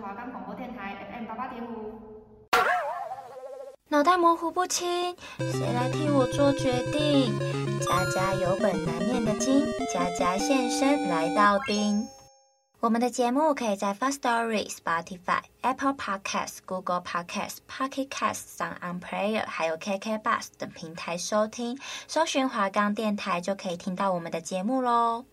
[0.00, 2.00] 华冈广播电台 FM 八八点五。
[3.88, 7.38] 脑袋模糊不清，谁来替我做决定？
[7.80, 12.06] 家家有本难念的经，家家现身来到丁。
[12.80, 21.78] 我们的节目可以在 Firstory、Spotify、Apple Podcasts、Google Podcasts、Pocket Casts、SoundOnPlayer 还有 KK Bus 等平台收听，
[22.08, 25.26] 搜寻华冈电台就可以听到我们的节目喽。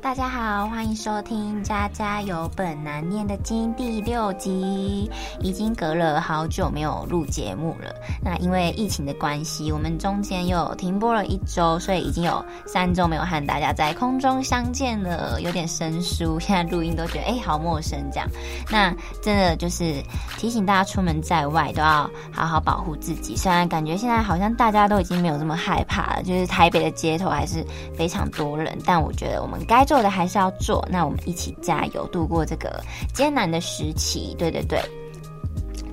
[0.00, 5.10] 大家好，欢迎收听《家家有本难念的经》第六集。
[5.40, 7.92] 已经隔了好久没有录节目了。
[8.22, 16.38] 那因为疫情的关系，我们中间又停播了一周，所以已经有三周没有和大家在空中相见了，有点生疏。
[16.38, 18.28] 现在录音都觉得哎，好陌生这样。
[18.70, 20.00] 那真的就是
[20.38, 23.36] 提醒大家，出门在外都要好好保护自己。
[23.36, 29.87] 虽然感觉现在好像大家都已经没有这么害怕了，就是台北的街头还是非常多人，但我觉得我们该。
[29.88, 32.78] 做的还是要做，那我们一起加油，度过这个
[33.14, 34.36] 艰难的时期。
[34.38, 34.78] 对对对，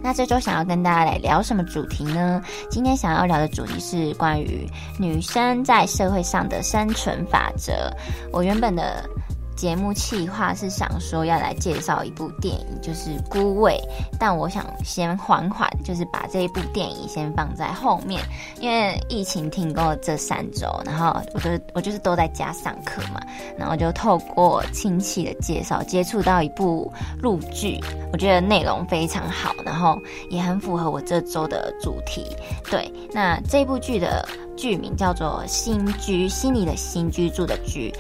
[0.04, 2.42] 那这周想要跟大家来聊什么主题呢？
[2.70, 7.90] 今天想要聊的主题是关于女生在社会上的生存法则。
[8.34, 9.10] 我原本的。
[9.56, 13.80] 节目企划是想说要来介绍一部电影，就是《孤味》，
[14.20, 18.22] 但我想先缓缓，就是把这一部电影先放在后面，
[18.60, 23.22] 因为疫情停工了这三周，然后我就我就是都在家上课嘛，
[23.58, 27.80] 然后就透过亲戚的介绍接触到一部录剧，
[28.12, 29.98] 我觉得内容非常好，然后
[30.30, 32.26] 也很符合我这周的主题。
[32.70, 37.94] 对，那这部剧的剧名叫做《新居》，心里的新，居住的居。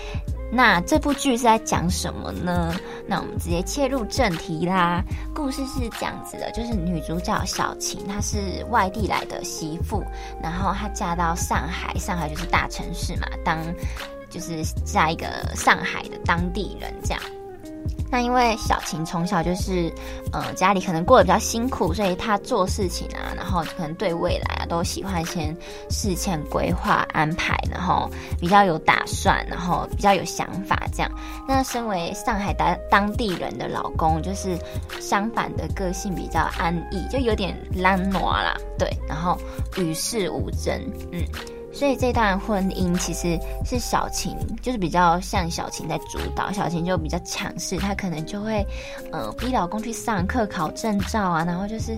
[0.55, 2.73] 那这部剧是在讲什么呢？
[3.05, 5.03] 那我们直接切入正题啦。
[5.33, 10.01] 故事是这样子的，就是女主角小琴，她是外地来的媳妇，
[10.41, 13.57] 然后她嫁到上海，上海就是大城市嘛，当
[14.29, 17.21] 就是嫁一个上海的当地人这样。
[18.11, 19.91] 那因为小晴从小就是，
[20.31, 25.55] 呃，家里可能过得比较辛苦，所以她做事情啊，然后可能对未来啊都喜欢先
[25.89, 28.09] 事前规划安排，然后
[28.39, 31.11] 比较有打算，然后比较有想法这样。
[31.47, 34.57] 那身为上海当当地人的老公，就是
[35.01, 39.37] 相反的个性比较安逸，就有点懒惰啦，对，然后
[39.77, 40.79] 与世无争，
[41.11, 41.23] 嗯。
[41.75, 48.65] 所以这段婚姻其实是小晴，就是比较像小晴在主导，小晴就比较强势，她可能就会，
[49.11, 51.97] 呃，逼老公去上课考证照啊，然后就是。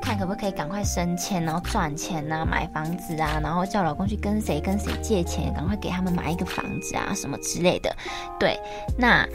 [0.00, 7.94] 看可不可以赶快升迁，然后赚钱啊，买房子啊，然后叫老公去跟谁跟谁借钱，赶快给他们买一个房子啊，什么之类的。
[8.38, 8.56] 对，
[8.96, 9.26] 那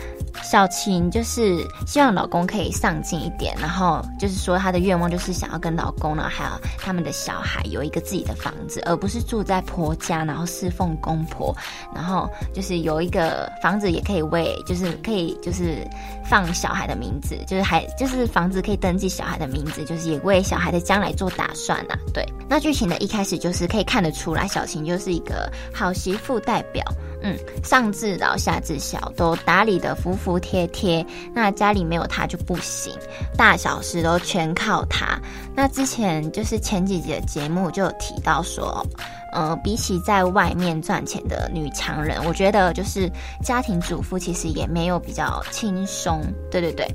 [0.43, 11.55] 小晴就是希望老公可以上进一点，然后就是说她的愿望就是想要跟老公呢，还有他们的小孩有一个自己的房子，而不是住在婆家，然后侍奉公婆，
[11.95, 15.77] 然后就是有一个房子也可以为，就是可以就是
[16.23, 20.43] 放小孩的名字，就是还就是房子可以登记小孩的名字，就是也为。
[20.43, 26.83] 小孩的将来做打算呐、啊，对，那剧情的一开始就是可以看得出来，小晴就是一个好媳妇代表，
[27.23, 32.93] 嗯，上至老下至小都打理得服服帖帖，那家里没有他就不行，
[33.37, 35.19] 大小事都全靠他。
[35.55, 38.85] 那之前就是前几集的节目就有提到说。
[39.33, 43.09] 呃，比起在外面赚钱的女强人，我觉得就是
[43.41, 46.21] 家庭主妇其实也没有比较轻松。
[46.51, 46.87] 对对对，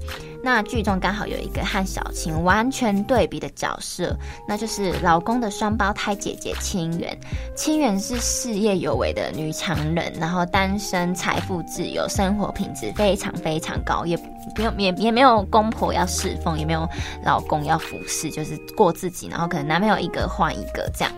[0.42, 4.16] 那剧中刚好有一个和小青完全对比的角色，
[4.46, 7.18] 那就是老公的双胞胎姐姐清源。
[7.56, 14.16] 清源是事业有为的女强人，然后单身，财富自由，生活品质非常非常高，也
[14.54, 16.88] 不用也也没有公婆要侍奉，也没有
[17.24, 21.12] 老公要服侍，就是过自己，然后可能男朋友一个换一个这样。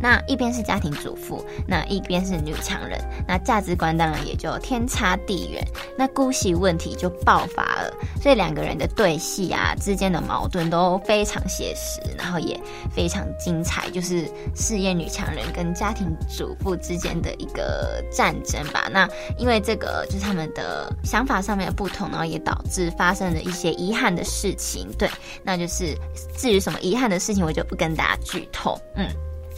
[0.00, 5.66] 那一边是家庭主妇，那一边是女强人，那价值观当然也就天差地远，
[5.96, 7.92] 那姑息问题就爆发了，
[8.22, 12.58] 所以两个人的对戏啊之间的矛盾都非常写实，然后也
[12.94, 18.88] 非常精彩，就是事业女强人跟家庭主妇之间的一个战争吧。
[18.92, 24.88] 那因为这个就是他们的想法上面的不同，然后也导致发生了一些遗憾的事情。
[24.98, 25.08] 对，
[25.42, 25.96] 那就是
[26.36, 28.78] 至于什么遗憾的事情，我就不跟大家剧透。
[28.94, 29.08] 嗯。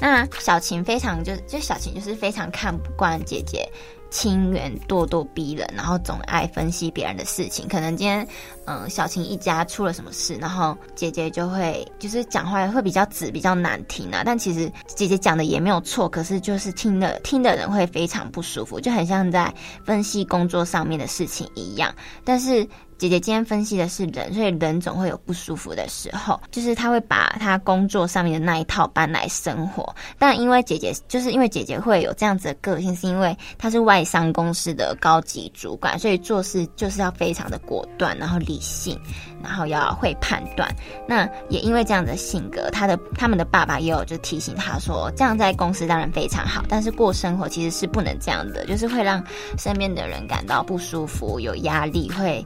[0.00, 3.70] 那小晴非常就就小晴就是非常看不惯姐姐
[4.10, 7.68] 清源咄咄逼人，然后总爱分析别人的事情。
[7.68, 8.26] 可能今天
[8.64, 14.22] 嗯小晴一家出了什么事，然后姐姐就会就是讲话会比较直，比较难听啊。
[14.24, 19.54] 但其实姐姐讲的也没有错，可是就是听的听的人会非常不舒服，就很像在
[19.84, 21.94] 分析工作上面的事情一样。
[22.24, 22.66] 但是。
[23.00, 29.96] 姐姐今天分析的是人，所以人总会有不舒服的时候，就是她会把她工作上面的那一套搬来生活。
[30.18, 39.00] 但因为姐姐，就是因为姐姐会有这样子的个性，是因为她是外商公司的高级主管，所以做事就是要非常的果断，然后理性，
[39.42, 40.70] 然后要会判断。
[41.08, 49.24] 那也因为这样的性格，她的他们的爸爸也有就提醒她说，这样在公司当然非常好，但是过生活其实是不能这样的，就是会让
[49.56, 52.44] 身边的人感到不舒服、有压力，会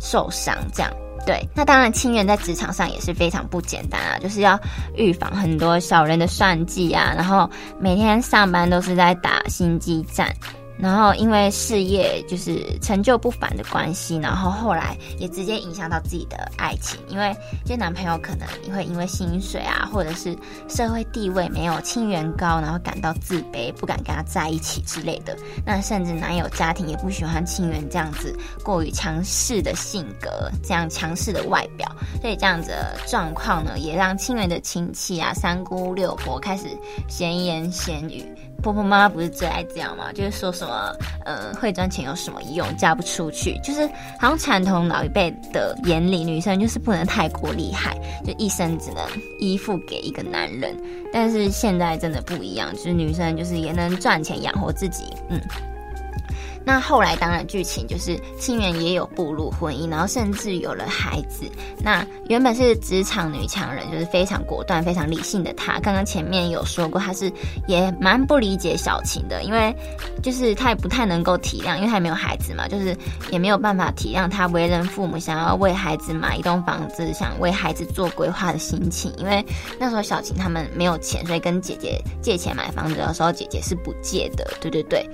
[0.00, 0.56] 受伤。
[0.72, 0.92] 这样
[1.26, 4.56] 对，那当然，清源在职场上也是非常不简单啊，就是要
[4.96, 7.50] 预防很多小人的算计啊，然后
[7.80, 10.32] 每天上班都是在打心机战。
[10.78, 17.34] 然后因为事业就是成就不凡的关系，然后后来也直接影响到自己的爱情，因为
[17.64, 20.36] 这男朋友可能会因为薪水啊，或者是
[20.68, 25.36] 社会地位没有清源高，然后感到自卑，不敢跟他在一起之类的。
[25.64, 31.90] 那甚至男友家庭也不喜欢清源这样子过于强势的性格，这样强势的外表，
[32.20, 36.66] 所以这样子的状况呢，也让清源的亲戚啊、三姑六婆开始
[37.08, 38.24] 闲言闲语。
[38.66, 40.12] 婆婆妈妈不是最爱这样吗？
[40.12, 40.92] 就是说什么，
[41.24, 42.66] 呃，会赚钱有什么用？
[42.76, 43.86] 嫁不出去，就是
[44.18, 49.00] 好像传统老一辈的眼里，女生就是不能太过厉害，就一生只能
[49.38, 50.76] 依附给一个男人。
[51.12, 55.40] 但是现在真的不一样，就是女生就是也能赚钱养活自己，嗯。
[56.66, 61.48] 那后来当然剧情就是清源也有步入婚姻，然后甚至有了孩子。
[61.78, 67.32] 那原本是职场女强人，就是非常果断、非常理性的她，刚刚前面有说过，她是
[67.68, 69.72] 也蛮不理解小晴的，因为
[70.24, 72.96] 就是她也不太能够体谅，因为她也没有孩子嘛，就是
[73.30, 79.12] 也没有办法体谅她为人父母想要为孩子买一栋房子，想为孩子做规划的心情。
[79.18, 79.44] 因为
[79.78, 84.44] 那时候小晴他们没有钱，所以跟姐姐借钱买房子的时候，姐姐是不借的。
[84.60, 85.08] 对对对。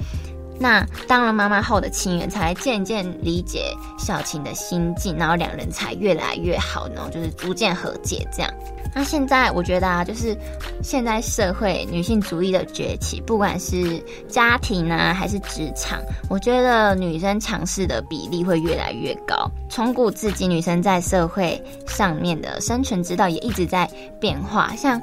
[0.63, 8.55] 那当了妈妈后的清源才渐渐理解小晴的心境，然后两人才越来越好，呢就是逐渐和解这样。
[8.95, 10.37] 那现在我觉得啊，就是
[10.83, 16.01] 现在社会女性主义的崛起，不管是家庭啊还是职场，
[16.31, 19.51] 我觉得女生强势的比例会越来越高。
[19.69, 25.01] 从古至今，女生在社会上面的生存之道也一直在变化，像。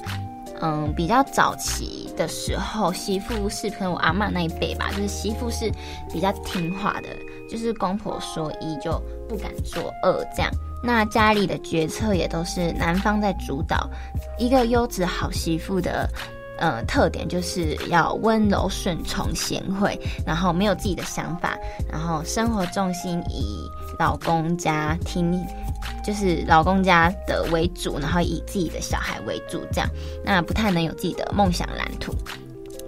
[0.61, 5.71] 嗯，比较早期的时候，媳妇是可能我阿妈那一辈吧，就是媳妇是
[6.11, 7.07] 比较听话的，
[7.49, 10.51] 就是公婆说一就不敢做二这样。
[10.83, 13.89] 那家里的决策也都是男方在主导。
[14.37, 16.09] 一个优质好媳妇的，
[16.57, 21.57] 呃，特点就是要温柔顺从、贤惠，然后没有自己的想法，
[21.89, 25.41] 然后生活重心以老公家听。
[26.03, 29.89] 就是老公家的为主，然后以自己的小孩为主，这样，
[30.23, 32.13] 那不太能有自己的梦想蓝图。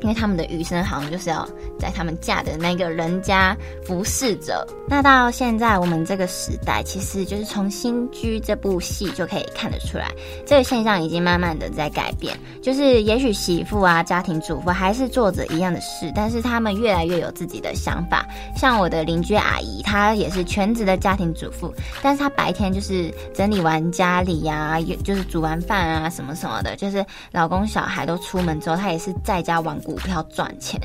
[0.02, 1.48] 因为他们的余生好像就是要
[1.80, 3.56] 在他们嫁的那个人家
[3.86, 4.68] 服侍着。
[4.88, 10.12] 那到现在我们这个时代，其实就是从《新居》这部戏就可以看得出来，
[10.46, 12.38] 这个现象已经慢慢的在改变。
[12.62, 18.26] 就是也许媳妇啊、家庭主妇还是做着一样的事，但是他们越来越有自己的想法。
[18.56, 30.80] 像我的邻居阿姨，她也是全职的家庭主妇，但是她白天就是整理完家里呀、啊，就是煮完饭啊什么什么的，就是老公小孩都出门之后，她也是在家玩股票赚钱，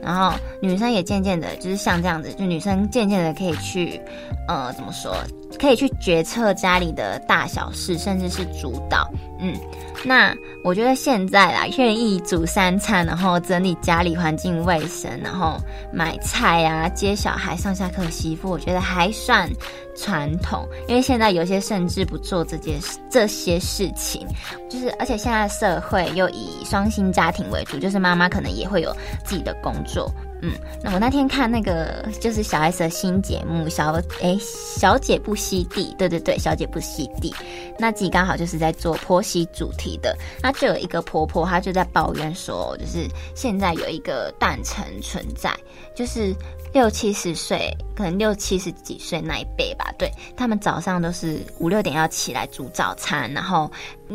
[0.00, 4.00] 然后女生也渐渐的，就是像这样子，就女生渐渐的可以去，
[4.46, 5.16] 呃，怎么说，
[5.58, 9.10] 可以去决策家里的大小事，甚至是主导。
[9.40, 9.56] 嗯，
[10.04, 10.34] 那
[10.64, 15.56] 我觉得现在啦，愿意煮三餐，然后整理家里环境卫生，然后
[15.92, 19.48] 买菜啊，接小孩上下课，媳妇，我觉得还算
[19.96, 20.68] 传统。
[20.88, 24.26] 因为现在有些甚至不做这件事，这些事情，
[24.68, 28.92] 就是而且现在社会又以双薪家庭为主，就是妈妈可能也会有
[29.24, 30.12] 自己的工作。
[30.42, 37.32] 嗯，那我那天看那个就是小 S 的新节目小哎小姐不吸地，对对对，小姐不吸地，
[37.78, 45.50] 那自己刚好就是在做婆媳主题的，那就有一个婆婆她就在抱怨说，就是现在有一个断层存在，
[45.94, 46.34] 就是。
[46.72, 53.70] 六七十岁，可能六七十几岁那一辈吧，对，他们早上都是五六点要起来煮早餐，然后，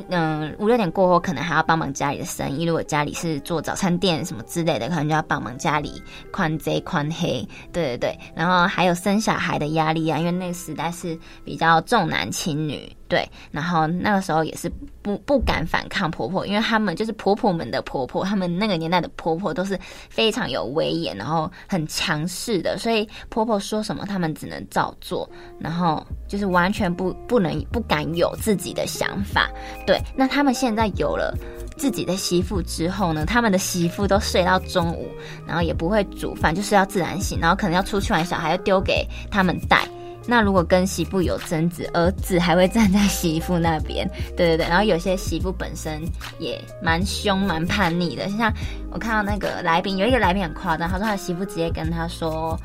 [0.09, 2.65] 嗯，五六点过后可能还要帮忙家里的生意。
[2.65, 8.19] 如果家里是做早餐店什么之类的，可能就要帮忙家里宽贼宽黑，对对对。
[8.33, 12.91] 然后还有生小孩的压力啊，因为那个时代是比较重男轻女。
[13.07, 14.71] 对，然后那个时候也是
[15.01, 29.49] 不不敢反抗婆婆，因为他们就是婆婆们的婆婆，他们那个年代的婆婆都是非常有威严，然后很强势的，所以婆婆说什么他们只能照做，然后就是完全不不能不敢有自己的想法。
[29.85, 31.33] 对，那他们现在有了
[31.77, 35.07] 自己的媳妇之后呢，他们的媳妇都睡到中午，
[35.47, 39.87] 然后也不会煮饭，就是要自然醒，然后可能要出去玩，小孩要丢给他们带。
[40.27, 44.05] 那如果跟媳妇有争执，儿子还会站在媳妇那边，
[44.35, 44.67] 对对对。
[44.67, 46.01] 然后有些媳妇本身
[46.37, 48.51] 也蛮凶、蛮叛逆的，就像
[48.91, 52.59] 我看到那个来宾，有一个来宾很夸张，他说他媳妇直接跟他说：“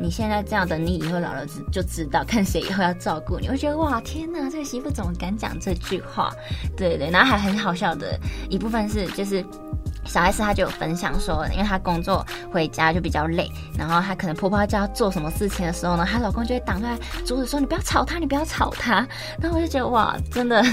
[0.00, 6.32] 你现在这样等，你以后老了就知道，看谁以后要照顾你。”我觉得哇，天哪，这个媳妇怎么敢讲这句话？
[6.76, 8.16] 对对，然后还很好笑的
[8.48, 9.44] 一部分是，就是。
[10.04, 19.06] 小 S 她就有分享说，因为她工作回家就比较累，然后她可能婆婆叫她做什么事情的时候呢，她老公就会挡在桌子说：“你不要吵她，你不要吵她。”
[19.40, 20.64] 然后我就觉得哇，真的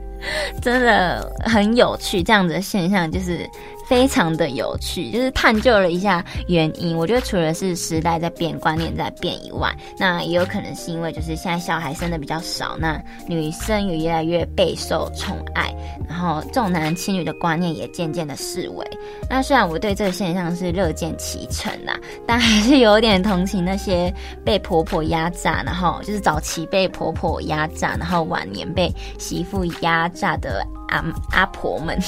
[0.60, 3.48] 真的很有趣，这样子的现象就是。
[3.90, 6.96] 非常的有趣，就是探究了一下原因。
[6.96, 9.68] 我觉得除了是时代在变，观念在变以外，
[9.98, 15.74] 那也有可能是因为就是现在小孩生的比较少，那女生也越来越备受宠爱，
[16.08, 18.86] 然后重男轻女的观念也渐渐的式微。
[19.28, 31.98] 那虽然我对这个现象是乐见其成啦，但还是有点同情那些被婆婆压榨，然后就是早期被婆婆压榨，然后晚年被媳妇压榨的阿阿婆们。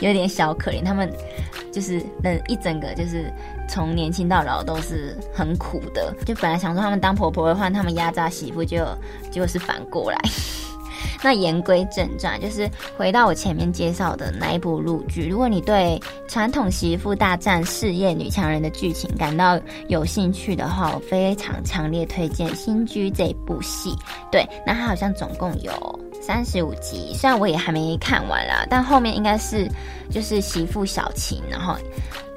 [0.00, 1.12] 有点小可怜，他们
[1.72, 3.32] 就是那一整个就是
[3.68, 6.14] 从年轻到老都是很苦的。
[6.24, 8.86] 就本来想说他们当婆婆的话他们压榨媳妇，就
[9.30, 10.18] 就是反过来。
[11.22, 15.28] 那言归正传，就是回到我前面介绍的那一部陆剧。
[15.28, 23.94] 如果你对传统媳妇大战事业女强人的剧情感到有兴趣的话，我非常强烈推荐《新居》这部戏。
[24.30, 29.68] 对，那它好像总共有三十五集，虽然我也还没看完啦，但后面应该是
[30.10, 31.76] 就是媳妇小情，然后。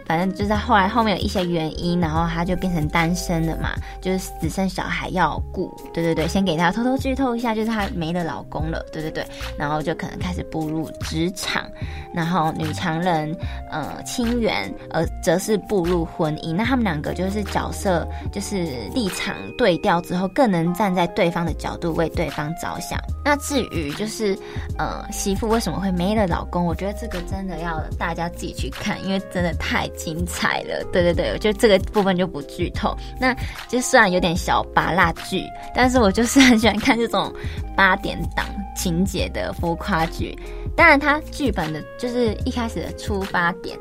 [0.06, 5.74] 反正就在后来后面有一些原因，然后他就变成单身了嘛，就是只剩小孩要顾。
[5.94, 8.86] 对对对，先给他偷偷剧透一下，就是他没了老公了。
[8.92, 9.26] 对对对，
[9.58, 11.66] 然后就可能开始步入职场，
[12.14, 13.36] 然后女强人
[13.72, 16.54] 呃清源呃则是步入婚姻。
[16.54, 23.00] 那他们两个就是角色就是立场对调之后，更能站在对方的角度为对方着想。
[23.24, 24.38] 那至于就是
[24.78, 29.90] 呃媳妇为什么会没了老公，我觉得这个真的要大家自己去看，因为真的太。
[29.96, 32.96] 精彩了，对对对，就这个部分就不剧透。
[33.20, 33.36] 那
[33.68, 35.44] 就虽然有点小芭乐剧，
[35.76, 37.34] 但是我就是很喜欢看这种
[37.76, 38.46] 八点档
[38.76, 40.38] 情节的浮夸剧。
[40.76, 43.78] 当然，它剧本的就是一开始的出发点，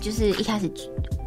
[0.00, 0.70] 就是一开始。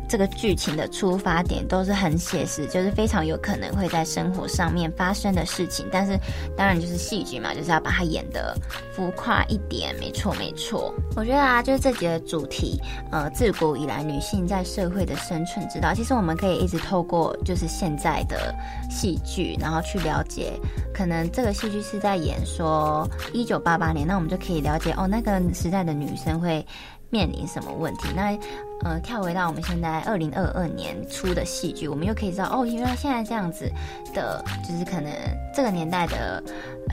[0.08, 5.88] 这个剧情的出发点都是很写实，就是非常有可能会在生活上面发生的事情。
[5.92, 6.18] 但是
[6.56, 8.56] 当然就是戏剧嘛，就是要把它演得
[8.94, 9.96] 浮夸一点。
[10.00, 10.94] 没错，没错。
[11.16, 12.80] 我觉得啊，就是这集的主题，
[13.12, 15.94] 呃，自古以来女性在社会的生存之道。
[15.94, 18.54] 其实我们可以一直透过就是现在的
[18.90, 20.54] 戏剧，然后去了解，
[20.94, 26.66] 可能这个戏剧是在演说一九八八年，那我们就可以了解哦，那个时代的女生会。
[27.12, 28.10] 面临什么问题？
[28.16, 28.38] 那
[28.86, 33.68] 呃，跳回到我们现在二零二二年初的戏剧，我们又可以知道哦，原来现在这样子
[34.13, 35.12] 的，就是可能
[35.51, 36.42] 这个年代的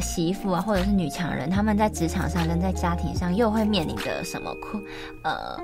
[0.01, 4.83] 媳妇啊，或者是女强人，他们在职场上跟在家庭上又会面临着什么困，
[5.23, 5.61] 呃，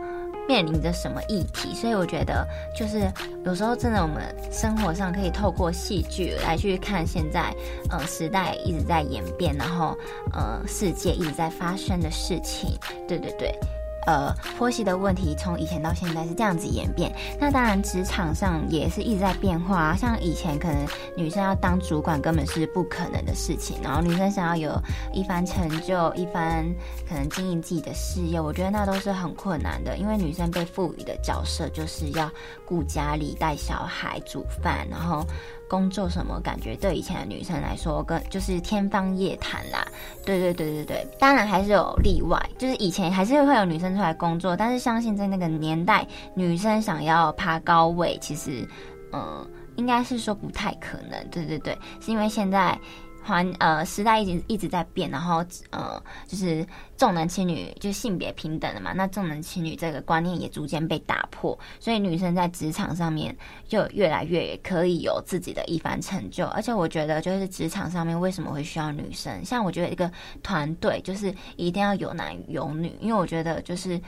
[0.47, 1.75] 面临着什么议题？
[1.75, 3.11] 所以我觉得，就是
[3.47, 7.55] 有时候真的，我们生活上可以透过戏剧来去看现在，
[7.89, 9.97] 呃，时代一直在演变，然后
[10.35, 12.79] 呃，世界一直在发生的事情。
[13.09, 13.59] 对对对。
[14.07, 17.15] 呃，婆媳的问题从以前到现在是这样子演变。
[17.39, 19.95] 那当然，职场上也是一直在变化。
[19.97, 20.87] 像以前可能
[21.17, 26.65] 女生要当主管根本是不可能的事情，然后女生想要有一番成就、一番
[27.09, 29.99] 可能经营自己的事业，我觉得那都是很困难的。
[29.99, 32.31] 因为女生被赋予的角色就是要
[32.65, 35.25] 顾家里、带小孩、煮饭，然后。
[35.69, 39.87] 工作什么感觉对以前的女生来说，跟就是天方夜谭啦。
[40.25, 48.67] 对对对对对，当然还是有例外，就是以前还是会有女生出来工作，但是相信在那个年代，女生想要爬高位，其实，
[49.13, 49.47] 嗯，
[49.77, 51.23] 应该是说不太可能。
[51.31, 52.79] 对对对，是因为现在。
[53.29, 56.67] 环呃时代一直一直在变，然后呃就是
[56.97, 58.95] 重男轻女，就性别平等了嘛。
[58.95, 63.37] 那重男轻女这个观念也逐渐被打破，所以女生在职场上面
[63.69, 66.47] 就越来越可以有自己的一番成就。
[66.47, 69.45] 而且我觉得，就是职场上面为什么会需要女生？
[69.45, 70.11] 像我觉得一个
[70.43, 74.01] 团队就是一定要有男有女，因为我觉得就是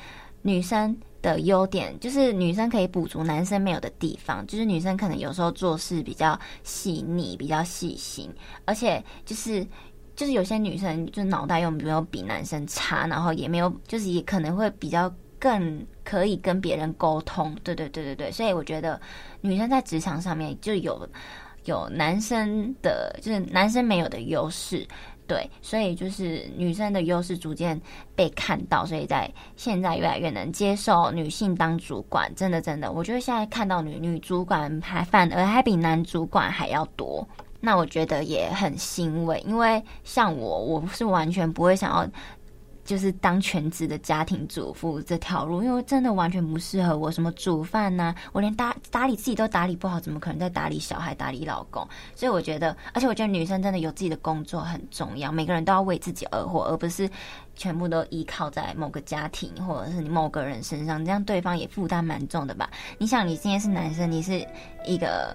[0.42, 0.96] 女生。
[1.22, 8.32] 的优点就是女生可以补足男生没有的地方，就是女生可能有时候做事比较细腻、比较细心，
[8.64, 9.62] 而且就是
[10.16, 18.98] 就是有些女生就脑袋又没有比男生差，然后也没有就是也可能会比较更可以跟别人沟通，对对对对对，所以我觉得
[19.42, 21.06] 女生在职场上面就有
[21.66, 24.88] 有男生的就是男生没有的优势。
[25.30, 27.80] 对，所以就是女生的优势逐渐
[28.16, 37.24] 被看到，所以在现在越来越能接受女性当主管，真的真的，我觉得现在看到女女主管还反而还比男主管还要多。
[37.60, 42.04] 那我觉得也很欣慰，因为像我，我是完全不会想要。
[42.90, 47.08] 就是当全职的家庭主妇这条路，因为真的完全不适合我。
[47.08, 51.86] 什么煮饭呐、我连打打理自己都打理不好，怎么可能在打理小孩、打理老公？
[52.16, 57.08] 所以我觉得，而且我觉得女生真的有自己的工作很重要，每个人都要为自己而活，而不是
[57.54, 62.68] 全部都依靠在某个家庭或者是你某个人身上，这样对方也负担蛮重的吧？
[62.98, 64.44] 你想，你今天是男生，你是
[64.84, 65.32] 一个。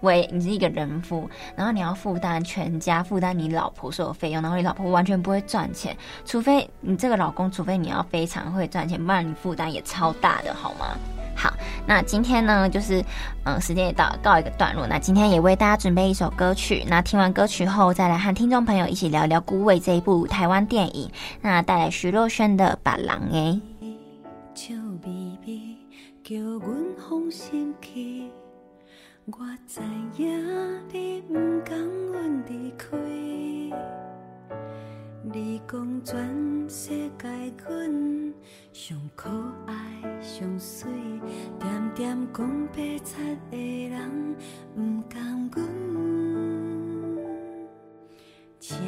[0.00, 10.96] 喂，你是一个人夫，然后你要负担全家，负担你老婆所有费用，然后你老婆完全不会赚钱，除非你这个老公，除非你要非常会赚钱，不然你负担也超大的，好吗？
[11.34, 11.52] 好，
[11.86, 13.04] 那今天呢，就是
[13.44, 14.86] 嗯，时间也到，告一个段落。
[14.88, 21.08] 那今天也为大家准备一首歌曲，那听完歌曲后，再来和听众朋友一起聊聊《孤味》这一部台湾电影，
[21.40, 23.60] 那带来徐若瑄的《别人的》。
[29.30, 29.82] 我知
[30.22, 32.96] 影你不甘阮离开，
[35.22, 37.28] 你讲全世界
[37.62, 38.34] 阮
[38.72, 39.28] 上可
[39.66, 39.74] 爱
[40.22, 40.90] 上水，
[41.60, 44.34] 点点讲白贼的人
[44.74, 45.68] 不甘阮，
[48.58, 48.78] 请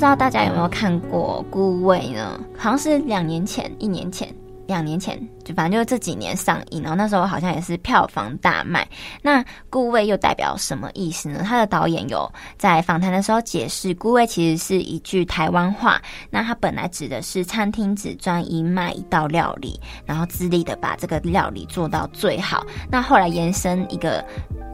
[0.00, 2.40] 不知道大家有没有看过《孤味》呢？
[2.56, 4.34] 好像是两年前、一年前。
[4.66, 8.86] 两年前，反正就是这几年上映，然后那时候好像也是票房大卖。
[9.22, 11.42] 那“顾味”又代表什么意思呢？
[11.44, 22.64] 他的导演有在访谈的时候解释，“顾味”其实是一句台湾话，那它本来指的是餐厅只专一卖一道料理，然后致力的把这个料理做到最好。
[22.90, 24.24] 那后来延伸一个。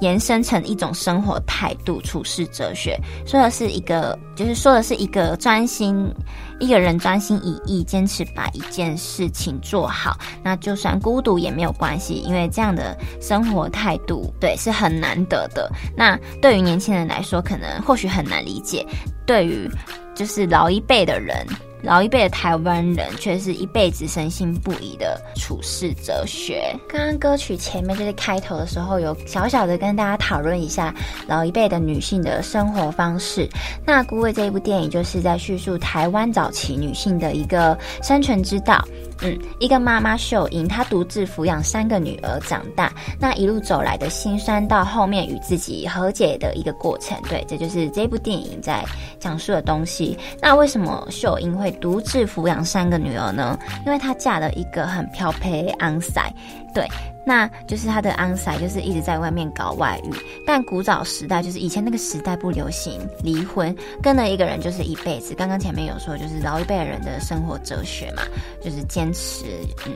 [0.00, 6.06] 延伸成一种生活态度、处事哲学，说的是一个，就是说的是一个专心
[6.60, 15.70] 一个人专心一意，坚持把一件事情做好，那就算孤独也没有关系，因为这样的生活态度，对，是很难得的。
[15.96, 18.84] 那对于年轻人来说，可能或许很难理解；
[19.24, 19.70] 对于
[20.12, 21.46] 就是老一辈的人。
[21.82, 26.74] 老一辈的台湾人却是一辈子深信不疑的处世哲学。
[26.88, 30.92] 刚刚歌曲前面就是开头的时候，有小小的跟大家讨论一下
[31.28, 33.48] 老一辈的女性的生活方式。
[33.84, 38.82] 那《孤味》这一部电影就是在叙述台湾早期女性的一个生存之道。
[39.22, 47.16] 嗯，一个妈妈秀英，她独自抚养三个女儿长大，那一路走来的辛酸，到后面与自己和解的一个过程。
[47.28, 48.84] 对，这就是这部电影在
[49.18, 50.18] 讲述的东西。
[50.40, 53.58] 那为什么秀英会独自抚养三个女儿呢？
[53.86, 56.30] 因为她嫁了一个很漂配昂塞。
[56.74, 56.86] 对，
[57.28, 60.10] 那就是他的安塞，就是一直在外面搞外遇。
[60.46, 65.34] 但古早时代，就是以前那个时代不流行离婚，跟了一个人就是一辈子。
[65.34, 68.22] 刚刚前面有说，就是老一辈人的生活哲学嘛，
[68.62, 69.44] 就是坚持，
[69.86, 69.92] 嗯，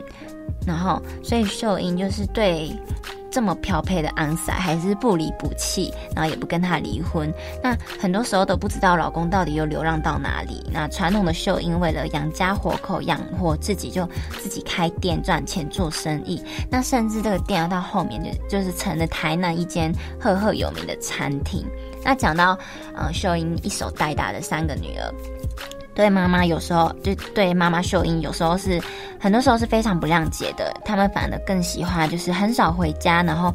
[0.66, 2.70] 然后所以秀英就是对。
[3.32, 7.32] 这么漂配的安塞还是不离不弃，然后也不跟他离婚。
[7.62, 10.68] 那很多时候都不知道老公到底又流浪到哪里。
[10.72, 14.04] 那传统的秀英为了养家活口，养活自己，就
[14.42, 16.42] 自己开店赚钱做生意。
[16.68, 21.64] 那甚至这个店要到后面就就是成了台南一间赫赫有名的餐厅。
[22.02, 22.58] 那讲到
[22.96, 25.14] 嗯，秀英一手带大的三个女儿。
[26.00, 28.80] 对妈妈有时候就对妈妈秀英有时候是
[29.18, 33.54] 很多时候是非常不谅解的，他们反而更喜欢就是很少回家，然后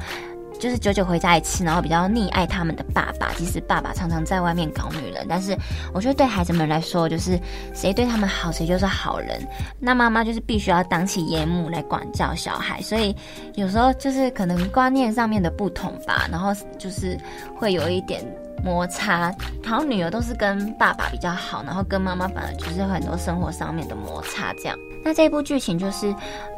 [0.60, 3.34] 就是久久回家一次，然后比较溺爱他们的爸爸。
[3.36, 5.58] 即使爸爸常常在外面搞女人，但是
[5.92, 7.40] 我觉得对孩子们来说，就是
[7.74, 9.42] 谁对他们好，谁就是好人。
[9.80, 13.16] 那妈妈就是必须要当起严母来管教小孩，所以
[13.56, 17.18] 有时候就是可能观念上面的不同吧，然后就是
[17.56, 18.24] 会有一点。
[18.66, 19.32] 摩擦，
[19.64, 24.76] 然后女儿都是跟爸爸比较好，然后跟妈妈反而就是很多生活上面的摩擦这样。
[25.04, 26.12] 那这一部剧情就是，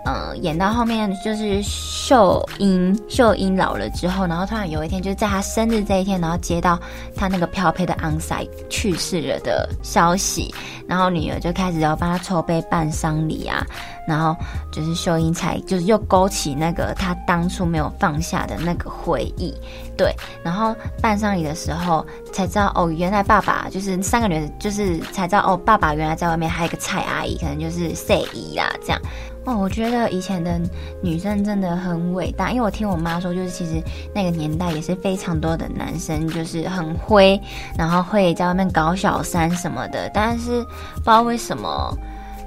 [0.06, 6.80] 呃，演到后面就是秀英，秀英老了之后，然后突然有一天就是在她生日这一天，然后接到
[7.14, 10.56] 她那个漂配的昂塞去世了的消息，
[10.88, 13.68] 然后女儿就开始要帮她筹备办丧礼啊，
[14.08, 14.36] 然后
[14.72, 19.54] 就是秀英才就是又勾起那个她当初没有放下的那个回忆。
[19.98, 29.02] 对，然后办丧礼的时候才知道哦，原来爸爸就是三个女儿，就是才知道哦，爸爸原来在外面还有一个蔡阿姨，可能就是谢姨啦，这样
[29.44, 29.58] 哦。
[29.58, 30.62] 我觉得以前的
[31.02, 33.82] 女生真的很伟大，因为我听我妈说，就是其实
[34.14, 37.42] 那个年代也是非常多的男生就是很灰，
[37.76, 41.92] 然后会在外面搞小三什么的，但是不知道为什么，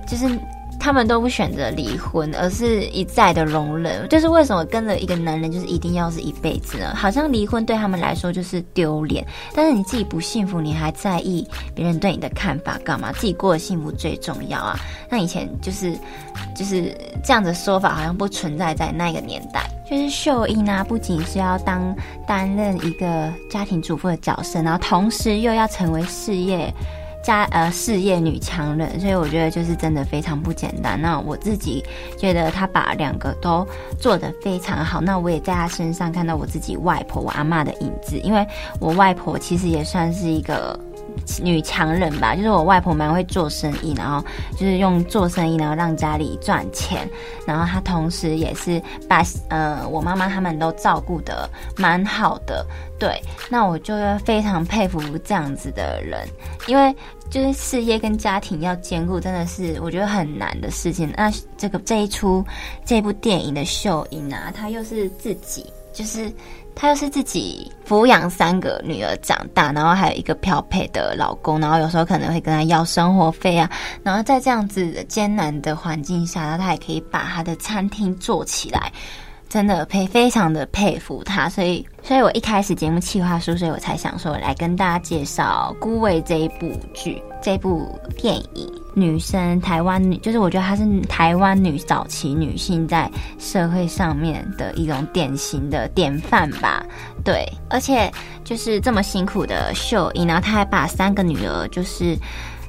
[0.06, 0.26] 就是。
[0.80, 4.08] 他们都不选择离婚，而是一再的容忍。
[4.08, 6.94] 就是为什么跟着一个男人，就是一定要是一辈子呢？
[6.96, 9.24] 好像离婚对他们来说就是丢脸。
[9.54, 13.12] 但是你自己不幸福，你还在意别人对你的看法干嘛？
[13.12, 14.76] 自己过得幸福最重要啊！
[15.10, 15.94] 那以前就是
[16.56, 19.70] 就是这样的说法，好像不存在在那个年代。
[19.88, 21.94] 就是秀英啊，不仅是要当
[22.26, 26.72] 担任一个家庭主妇的角色，然后同时又要成为事业。
[27.22, 31.00] 家呃事业女强人，所以我觉得就是真的非常不简单。
[31.00, 31.85] 那我自己
[32.16, 33.66] 觉得她把两个都
[33.98, 35.00] 做得非常好。
[35.00, 38.46] 那我也在她身上看到我自己外婆、我阿妈的影子，因为
[38.78, 40.78] 我外婆其实也算是一个
[41.42, 42.34] 女强人吧。
[42.34, 47.08] 就是我外婆蛮会做生意，然后就是用做生意然后让家里赚钱，
[47.46, 52.66] 然后她同时也是把呃我妈妈他们都照顾得蛮好的。
[52.98, 53.18] 对，
[53.48, 53.94] 那我就
[54.24, 56.28] 非常佩服这样子的人，
[56.66, 56.94] 因为
[57.30, 61.10] 就是事业跟家庭要兼顾，真的是我觉得很难的事情。
[61.16, 62.44] 那这个这一出
[62.84, 66.30] 这部电影的秀英啊，她又是自己，就是
[66.80, 73.70] 她又是自己抚养三个女儿长大，然后还有一个漂配的老公，然后有时候可能会跟她要生活费啊，
[74.02, 78.90] 然后在这样子艰难的环境下，然后她也可以把她的餐厅做起来。
[79.50, 88.72] 真的佩非常的佩服他，所以，所以我一开始节目企划书，所以我才想说来跟大家介绍《孤味》这一部剧，这部电影。
[88.94, 96.86] 女生，台湾女，就是我觉得她是台湾女早期女性在社会上面的一种典型的典范吧。
[97.24, 98.08] 对，而且
[98.44, 102.16] 就是这么辛苦的秀英，然后她还把三个女儿就是。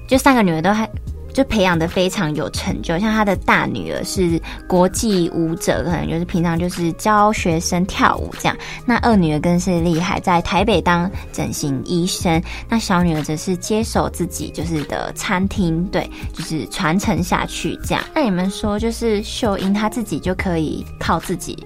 [0.07, 0.89] 就三个女儿都还。
[1.33, 8.57] 就培养得非常有成就，像他的大女儿是国际舞者，可能就是平常就是教学生跳舞这样。
[8.85, 12.41] 那二女儿更是厉害，在台北当整形医生。
[12.69, 18.03] 那小女儿则是接手自己就是的餐厅，对，就是传承下去这样。
[18.13, 21.57] 那你们说，就是秀英她自己就可以靠自己。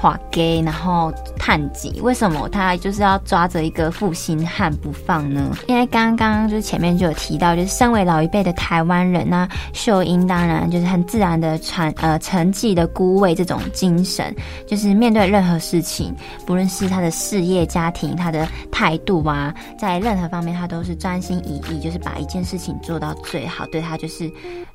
[0.00, 5.54] 画给，然后探己，为什么他就是要抓着一个负心汉不放呢？
[5.66, 14.34] 因为刚刚就是前面就有提到，就是身为老一辈的台湾人，那秀英当然就是很自然的传呃承继的孤味这种精神，
[14.66, 23.66] 就是面对任何事情，不论是他的事业、家庭，他的态度啊，在任何方面他都是专心一意，就是把一件事情做到最好。
[23.66, 24.26] 对他就是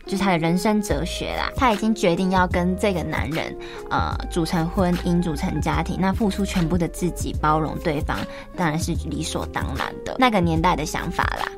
[0.05, 1.49] 就是他的人生哲学啦。
[1.55, 3.51] 他已经决定要跟这个男人
[3.89, 5.14] 呃组成婚姻。
[5.21, 8.17] 组成家庭，那付出全部的自己，包容对方，
[8.55, 10.15] 当然是理所当然的。
[10.19, 11.51] 那个年代的想法啦。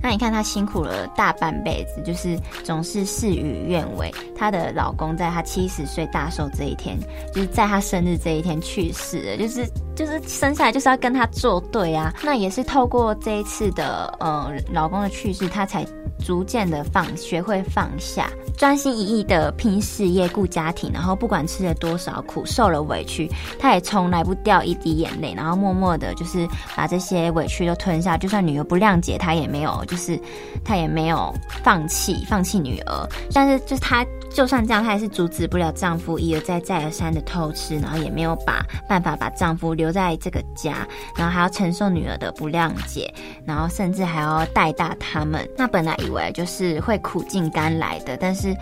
[0.00, 4.14] 那你看她辛苦了大半辈子，就是总是事与愿违。
[4.36, 6.96] 她的老公在她七十岁大寿这一天，
[7.34, 9.66] 就是在她生日这一天去世了，就是
[9.96, 12.14] 就是生下来就是要跟她作对啊。
[12.22, 15.84] 那也是透过这一次的呃老公的去世，她才。
[16.24, 28.16] 逐渐的放，学会放下，专心一意的拼事业、顾家庭，然后不管吃了多少苦，受了委屈，他也从来不掉一滴眼泪，然后默默的，就是把这些委屈都吞下。
[28.16, 30.20] 就算女儿不谅解，他也没有，就是
[30.64, 33.08] 他也没有放弃，放弃女儿。
[33.32, 40.86] 但是，就是他就算这样，她也是阻止不了丈夫一而再、再而三的偷吃，然后也没有把办法把丈夫留在这个家，
[41.16, 43.12] 然后还要承受女儿的不谅解，
[43.44, 45.48] 然后甚至还要带大他们。
[45.56, 48.54] 那本来以为就是会苦尽甘来的，但是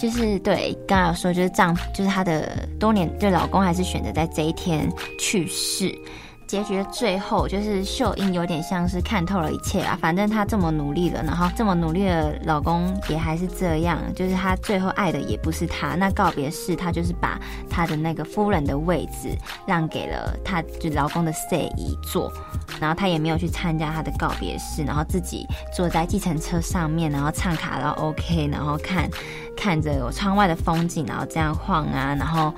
[0.00, 5.94] 就是对刚刚有说，就是丈夫就是她的多年对老公还是选择在这一天去世。
[6.52, 15.94] 结局的最后，就是秀英有点像是看透了一切啊，反正她这么努力了，然后这么努力的老公也还是这样，就是她最后爱的也不是他。
[15.94, 19.34] 那告别式，她就是把她的那个夫人的位置
[19.66, 22.30] 让给了她就老公的司仪坐，
[22.78, 29.08] 然后她也没有去参加她的告别式，然后自己坐在计程车上面，然后唱卡拉 OK，然后看
[29.56, 32.52] 看着有窗外的风景，然后这样晃啊，然后。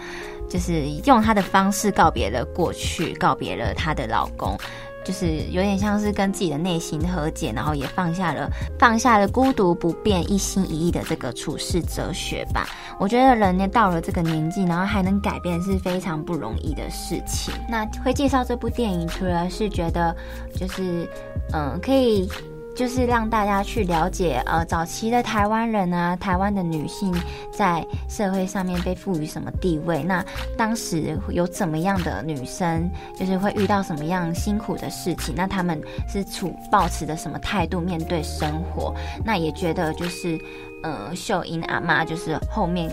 [0.48, 4.56] 就是用她的方式告别了过去，告别了她的老公，
[5.04, 12.68] 就是有点像是跟自己的内心和解，然后也放下了放下了孤独不变、一心一意的这个处世哲学吧。
[12.98, 17.52] 我觉得人呢到了这个年纪，然后还能改变是非常不容易的事情。
[17.68, 20.14] 那会介绍这部电影，除了是觉得
[20.54, 21.08] 就是
[21.52, 22.28] 嗯可以。
[22.74, 27.14] 就是让大家去了解，呃，早期的台湾人啊，台湾的女性
[27.52, 30.02] 在社会上面被赋予什么地位？
[30.02, 30.24] 那
[30.56, 35.34] 当时有怎么样的女生，就是会遇到什么样辛苦的事情？
[35.36, 38.92] 那他们是处抱持着什么态度面对生活？
[39.24, 40.38] 那也觉得就是，
[40.82, 42.90] 呃，秀英阿妈就是后面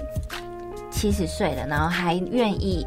[0.92, 2.86] 七十岁了，然后还愿意。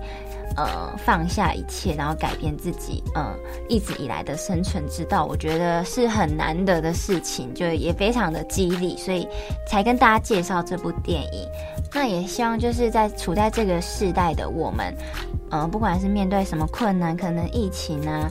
[0.56, 3.34] 呃，放下一切，然后改变自己，呃，
[3.68, 9.26] 一直以来的生存之道，我觉得是很难得的事情，就也非常的激励，所以
[9.66, 11.48] 才跟大家介绍这部电影。
[11.92, 14.94] 那也希望就是在处在这个世代的我们，
[15.50, 18.30] 呃，不管是面对什么困难，可能疫情啊。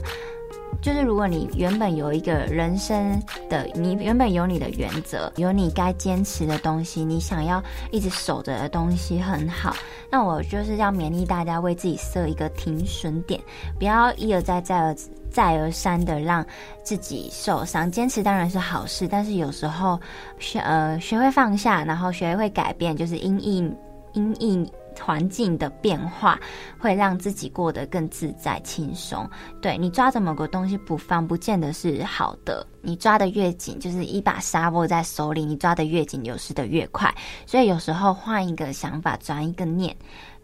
[0.84, 3.18] 就是如果你原本有一个人生
[3.48, 9.74] 的，你原本有你的原则，有你该坚持的东西，你想要一直守着的东西很好。
[10.10, 13.40] 那我就是要勉励大家为自己设一个停损点，
[13.78, 14.94] 不要一而再、再而
[15.30, 16.44] 再而三的让
[16.82, 17.90] 自己受伤。
[17.90, 19.98] 坚持当然是好事，但是有时候
[20.38, 23.74] 学呃学会放下，然后学会改变，就是因应
[24.12, 24.70] 因应。
[25.00, 26.38] 环境的变化
[26.78, 29.28] 会让自己过得更自在轻松。
[29.60, 32.66] 对，你抓着某个东西不放，不见得是好的。
[32.80, 37.14] 你抓得越紧，就是一把沙握在手里，你抓得越紧，流失得越快。
[37.46, 39.96] 所以有时候换一个想法，转一个念，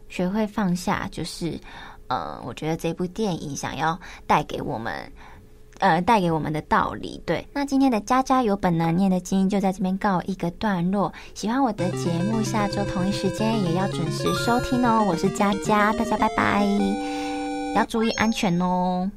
[0.09, 1.61] 学会放下，就是，
[2.09, 5.11] 呃，我觉得这部电影想要带给我们。
[5.81, 7.21] 呃，带给我们的道理。
[7.27, 11.13] 对，那今天的家家有本难念的经就在这边告一个段落。
[11.35, 15.05] 喜欢我的节目，下周同一时间也要准时收听哦。
[15.09, 16.65] 我是佳佳，大家拜拜，
[17.75, 19.11] 要注意安全哦。